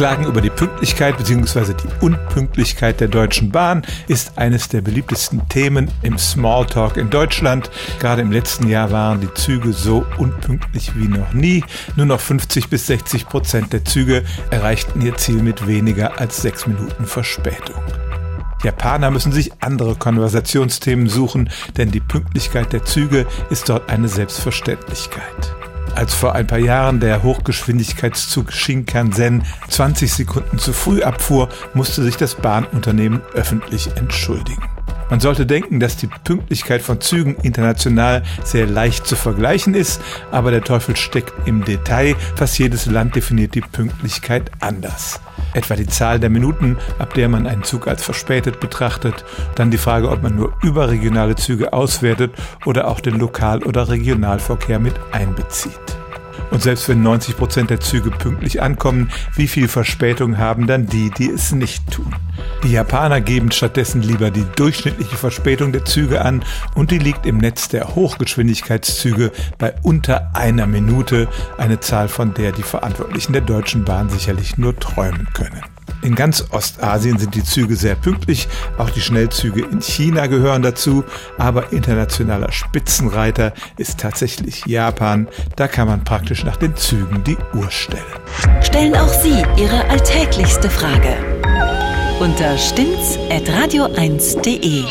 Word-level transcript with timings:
Klagen 0.00 0.24
über 0.24 0.40
die 0.40 0.48
Pünktlichkeit 0.48 1.18
bzw. 1.18 1.74
die 1.74 2.06
Unpünktlichkeit 2.06 3.00
der 3.00 3.08
Deutschen 3.08 3.50
Bahn 3.50 3.82
ist 4.08 4.38
eines 4.38 4.70
der 4.70 4.80
beliebtesten 4.80 5.46
Themen 5.50 5.90
im 6.00 6.16
Smalltalk 6.16 6.96
in 6.96 7.10
Deutschland. 7.10 7.70
Gerade 7.98 8.22
im 8.22 8.32
letzten 8.32 8.66
Jahr 8.66 8.90
waren 8.92 9.20
die 9.20 9.34
Züge 9.34 9.74
so 9.74 10.06
unpünktlich 10.16 10.96
wie 10.96 11.06
noch 11.06 11.34
nie. 11.34 11.62
Nur 11.96 12.06
noch 12.06 12.18
50 12.18 12.70
bis 12.70 12.86
60 12.86 13.26
Prozent 13.26 13.74
der 13.74 13.84
Züge 13.84 14.24
erreichten 14.48 15.02
ihr 15.02 15.16
Ziel 15.16 15.42
mit 15.42 15.66
weniger 15.66 16.18
als 16.18 16.40
sechs 16.40 16.66
Minuten 16.66 17.04
Verspätung. 17.04 17.82
Japaner 18.64 19.10
müssen 19.10 19.32
sich 19.32 19.52
andere 19.60 19.96
Konversationsthemen 19.96 21.10
suchen, 21.10 21.50
denn 21.76 21.90
die 21.90 22.00
Pünktlichkeit 22.00 22.72
der 22.72 22.86
Züge 22.86 23.26
ist 23.50 23.68
dort 23.68 23.90
eine 23.90 24.08
Selbstverständlichkeit. 24.08 25.59
Als 26.00 26.14
vor 26.14 26.34
ein 26.34 26.46
paar 26.46 26.58
Jahren 26.58 26.98
der 26.98 27.22
Hochgeschwindigkeitszug 27.22 28.54
Shinkansen 28.54 29.42
20 29.68 30.10
Sekunden 30.10 30.58
zu 30.58 30.72
früh 30.72 31.02
abfuhr, 31.02 31.50
musste 31.74 32.02
sich 32.02 32.16
das 32.16 32.36
Bahnunternehmen 32.36 33.20
öffentlich 33.34 33.94
entschuldigen. 33.98 34.62
Man 35.10 35.18
sollte 35.18 35.44
denken, 35.44 35.80
dass 35.80 35.96
die 35.96 36.06
Pünktlichkeit 36.06 36.82
von 36.82 37.00
Zügen 37.00 37.34
international 37.42 38.22
sehr 38.44 38.66
leicht 38.66 39.06
zu 39.06 39.16
vergleichen 39.16 39.74
ist, 39.74 40.00
aber 40.30 40.52
der 40.52 40.62
Teufel 40.62 40.96
steckt 40.96 41.32
im 41.46 41.64
Detail. 41.64 42.14
Fast 42.36 42.58
jedes 42.60 42.86
Land 42.86 43.16
definiert 43.16 43.56
die 43.56 43.60
Pünktlichkeit 43.60 44.52
anders. 44.60 45.20
Etwa 45.52 45.74
die 45.74 45.88
Zahl 45.88 46.20
der 46.20 46.30
Minuten, 46.30 46.76
ab 47.00 47.12
der 47.14 47.28
man 47.28 47.48
einen 47.48 47.64
Zug 47.64 47.88
als 47.88 48.04
verspätet 48.04 48.60
betrachtet, 48.60 49.24
dann 49.56 49.72
die 49.72 49.78
Frage, 49.78 50.08
ob 50.08 50.22
man 50.22 50.36
nur 50.36 50.52
überregionale 50.62 51.34
Züge 51.34 51.72
auswertet 51.72 52.32
oder 52.64 52.86
auch 52.86 53.00
den 53.00 53.18
Lokal- 53.18 53.64
oder 53.64 53.88
Regionalverkehr 53.88 54.78
mit 54.78 54.94
einbezieht. 55.10 55.99
Und 56.50 56.62
selbst 56.62 56.88
wenn 56.88 57.02
90 57.02 57.36
Prozent 57.36 57.70
der 57.70 57.80
Züge 57.80 58.10
pünktlich 58.10 58.62
ankommen, 58.62 59.10
wie 59.34 59.48
viel 59.48 59.68
Verspätung 59.68 60.38
haben 60.38 60.66
dann 60.66 60.86
die, 60.86 61.10
die 61.10 61.30
es 61.30 61.52
nicht 61.52 61.90
tun? 61.90 62.14
Die 62.62 62.72
Japaner 62.72 63.20
geben 63.20 63.50
stattdessen 63.50 64.02
lieber 64.02 64.30
die 64.30 64.44
durchschnittliche 64.56 65.16
Verspätung 65.16 65.72
der 65.72 65.84
Züge 65.84 66.22
an 66.22 66.44
und 66.74 66.90
die 66.90 66.98
liegt 66.98 67.26
im 67.26 67.38
Netz 67.38 67.68
der 67.68 67.94
Hochgeschwindigkeitszüge 67.94 69.32
bei 69.58 69.74
unter 69.82 70.34
einer 70.34 70.66
Minute, 70.66 71.28
eine 71.58 71.80
Zahl, 71.80 72.08
von 72.08 72.34
der 72.34 72.52
die 72.52 72.62
Verantwortlichen 72.62 73.32
der 73.32 73.42
Deutschen 73.42 73.84
Bahn 73.84 74.08
sicherlich 74.08 74.58
nur 74.58 74.78
träumen 74.78 75.28
können. 75.32 75.60
In 76.02 76.14
ganz 76.14 76.44
Ostasien 76.50 77.18
sind 77.18 77.34
die 77.34 77.44
Züge 77.44 77.76
sehr 77.76 77.94
pünktlich, 77.94 78.48
auch 78.78 78.90
die 78.90 79.00
Schnellzüge 79.00 79.64
in 79.70 79.82
China 79.82 80.26
gehören 80.26 80.62
dazu, 80.62 81.04
aber 81.38 81.72
internationaler 81.72 82.52
Spitzenreiter 82.52 83.52
ist 83.76 84.00
tatsächlich 84.00 84.66
Japan. 84.66 85.28
Da 85.56 85.68
kann 85.68 85.88
man 85.88 86.04
praktisch 86.04 86.44
nach 86.44 86.56
den 86.56 86.76
Zügen 86.76 87.22
die 87.24 87.36
Uhr 87.54 87.70
stellen. 87.70 88.04
Stellen 88.62 88.96
auch 88.96 89.12
Sie 89.12 89.44
Ihre 89.56 89.84
alltäglichste 89.88 90.70
Frage 90.70 91.16
unter 92.20 92.56
stimmtz.radio1.de. 92.58 94.84